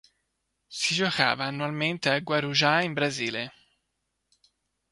[0.67, 3.53] Si giocava annualmente a Guarujá in Brasile.